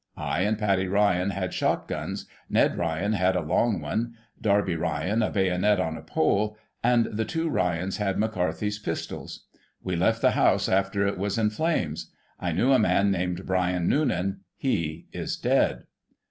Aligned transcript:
I 0.17 0.39
and 0.39 0.57
Paddy 0.57 0.87
Ryan 0.87 1.29
had 1.29 1.53
shot 1.53 1.87
guns, 1.87 2.25
Ned 2.49 2.75
Ryan 2.75 3.13
had 3.13 3.35
a 3.35 3.39
long 3.41 3.79
one. 3.81 4.15
Darby 4.41 4.75
Ryan 4.75 5.21
a 5.21 5.29
bayonet 5.29 5.79
on 5.79 5.95
a 5.95 6.01
pole, 6.01 6.57
and 6.83 7.05
the 7.05 7.23
two 7.23 7.47
Ryans 7.47 7.97
had 7.97 8.17
McCarthy's 8.17 8.79
pistols. 8.79 9.45
We 9.83 9.95
left 9.95 10.23
the 10.23 10.31
house 10.31 10.67
after 10.67 11.05
it 11.05 11.19
was 11.19 11.37
in 11.37 11.51
flames. 11.51 12.11
I 12.39 12.51
knew 12.51 12.71
a 12.71 12.79
man 12.79 13.11
named 13.11 13.45
Bryan 13.45 13.87
Noonan; 13.87 14.39
he 14.57 15.05
is 15.13 15.37
dead. 15.37 15.83